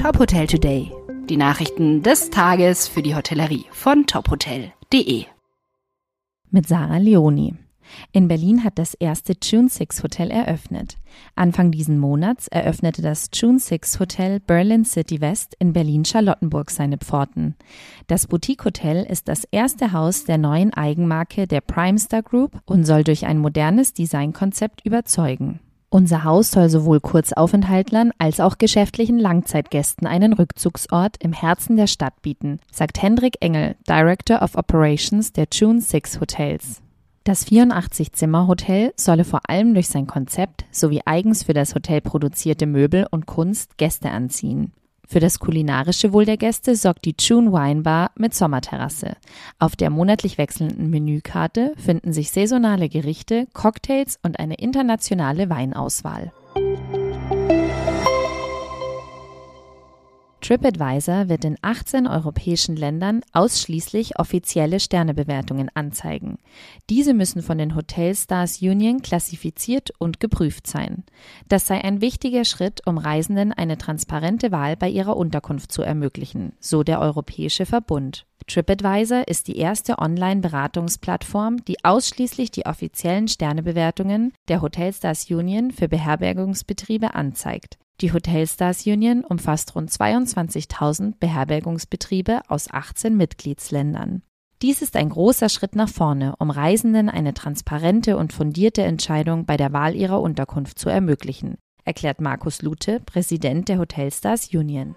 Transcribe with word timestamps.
Top 0.00 0.18
Hotel 0.18 0.46
Today. 0.46 0.90
Die 1.28 1.36
Nachrichten 1.36 2.02
des 2.02 2.30
Tages 2.30 2.88
für 2.88 3.02
die 3.02 3.14
Hotellerie 3.14 3.66
von 3.70 4.06
tophotel.de. 4.06 5.26
Mit 6.50 6.66
Sarah 6.66 6.96
Leoni. 6.96 7.54
In 8.10 8.26
Berlin 8.26 8.64
hat 8.64 8.78
das 8.78 8.94
erste 8.94 9.34
June 9.42 9.68
6 9.68 10.02
Hotel 10.02 10.30
eröffnet. 10.30 10.96
Anfang 11.36 11.70
diesen 11.70 11.98
Monats 11.98 12.48
eröffnete 12.48 13.02
das 13.02 13.28
June 13.34 13.58
6 13.58 14.00
Hotel 14.00 14.40
Berlin 14.40 14.86
City 14.86 15.20
West 15.20 15.54
in 15.58 15.74
Berlin-Charlottenburg 15.74 16.70
seine 16.70 16.96
Pforten. 16.96 17.54
Das 18.06 18.26
Boutique-Hotel 18.26 19.04
ist 19.04 19.28
das 19.28 19.44
erste 19.44 19.92
Haus 19.92 20.24
der 20.24 20.38
neuen 20.38 20.72
Eigenmarke 20.72 21.46
der 21.46 21.60
Primestar 21.60 22.22
Group 22.22 22.58
und 22.64 22.84
soll 22.84 23.04
durch 23.04 23.26
ein 23.26 23.36
modernes 23.36 23.92
Designkonzept 23.92 24.80
überzeugen. 24.86 25.60
Unser 25.92 26.22
Haus 26.22 26.52
soll 26.52 26.68
sowohl 26.68 27.00
Kurzaufenthaltlern 27.00 28.12
als 28.16 28.38
auch 28.38 28.58
geschäftlichen 28.58 29.18
Langzeitgästen 29.18 30.06
einen 30.06 30.32
Rückzugsort 30.32 31.16
im 31.18 31.32
Herzen 31.32 31.76
der 31.76 31.88
Stadt 31.88 32.22
bieten, 32.22 32.60
sagt 32.70 33.02
Hendrik 33.02 33.38
Engel, 33.40 33.74
Director 33.88 34.40
of 34.40 34.54
Operations 34.54 35.32
der 35.32 35.48
June 35.52 35.80
6 35.80 36.20
Hotels. 36.20 36.80
Das 37.24 37.44
84-Zimmer-Hotel 37.48 38.92
solle 38.96 39.24
vor 39.24 39.40
allem 39.48 39.74
durch 39.74 39.88
sein 39.88 40.06
Konzept 40.06 40.64
sowie 40.70 41.00
eigens 41.06 41.42
für 41.42 41.54
das 41.54 41.74
Hotel 41.74 42.00
produzierte 42.00 42.66
Möbel 42.66 43.08
und 43.10 43.26
Kunst 43.26 43.76
Gäste 43.76 44.10
anziehen. 44.10 44.72
Für 45.10 45.18
das 45.18 45.40
kulinarische 45.40 46.12
Wohl 46.12 46.24
der 46.24 46.36
Gäste 46.36 46.76
sorgt 46.76 47.04
die 47.04 47.16
June 47.18 47.52
Wine 47.52 47.82
Bar 47.82 48.12
mit 48.14 48.32
Sommerterrasse. 48.32 49.16
Auf 49.58 49.74
der 49.74 49.90
monatlich 49.90 50.38
wechselnden 50.38 50.88
Menükarte 50.88 51.72
finden 51.76 52.12
sich 52.12 52.30
saisonale 52.30 52.88
Gerichte, 52.88 53.48
Cocktails 53.52 54.20
und 54.22 54.38
eine 54.38 54.54
internationale 54.54 55.50
Weinauswahl. 55.50 56.30
TripAdvisor 60.50 61.28
wird 61.28 61.44
in 61.44 61.56
18 61.62 62.08
europäischen 62.08 62.74
Ländern 62.74 63.20
ausschließlich 63.32 64.18
offizielle 64.18 64.80
Sternebewertungen 64.80 65.70
anzeigen. 65.74 66.38
Diese 66.88 67.14
müssen 67.14 67.40
von 67.40 67.56
den 67.56 67.76
Hotel 67.76 68.16
Stars 68.16 68.60
Union 68.60 69.00
klassifiziert 69.00 69.92
und 69.98 70.18
geprüft 70.18 70.66
sein. 70.66 71.04
Das 71.46 71.68
sei 71.68 71.84
ein 71.84 72.00
wichtiger 72.00 72.44
Schritt, 72.44 72.84
um 72.84 72.98
Reisenden 72.98 73.52
eine 73.52 73.78
transparente 73.78 74.50
Wahl 74.50 74.76
bei 74.76 74.88
ihrer 74.88 75.16
Unterkunft 75.16 75.70
zu 75.70 75.82
ermöglichen, 75.82 76.54
so 76.58 76.82
der 76.82 76.98
Europäische 77.00 77.64
Verbund. 77.64 78.26
TripAdvisor 78.48 79.28
ist 79.28 79.46
die 79.46 79.56
erste 79.56 80.00
Online-Beratungsplattform, 80.00 81.64
die 81.64 81.84
ausschließlich 81.84 82.50
die 82.50 82.66
offiziellen 82.66 83.28
Sternebewertungen 83.28 84.32
der 84.48 84.62
Hotelstars 84.62 85.30
Union 85.30 85.70
für 85.70 85.86
Beherbergungsbetriebe 85.86 87.14
anzeigt. 87.14 87.78
Die 88.00 88.14
Hotelstars 88.14 88.86
Union 88.86 89.24
umfasst 89.24 89.74
rund 89.74 89.90
22.000 89.90 91.14
Beherbergungsbetriebe 91.20 92.40
aus 92.48 92.70
18 92.70 93.14
Mitgliedsländern. 93.14 94.22
Dies 94.62 94.80
ist 94.82 94.96
ein 94.96 95.10
großer 95.10 95.48
Schritt 95.48 95.74
nach 95.74 95.88
vorne, 95.88 96.34
um 96.38 96.50
Reisenden 96.50 97.08
eine 97.08 97.34
transparente 97.34 98.16
und 98.16 98.32
fundierte 98.32 98.82
Entscheidung 98.82 99.44
bei 99.44 99.56
der 99.56 99.72
Wahl 99.72 99.94
ihrer 99.94 100.20
Unterkunft 100.20 100.78
zu 100.78 100.88
ermöglichen, 100.88 101.56
erklärt 101.84 102.20
Markus 102.20 102.62
Lute, 102.62 103.00
Präsident 103.00 103.68
der 103.68 103.78
Hotelstars 103.78 104.48
Union. 104.54 104.96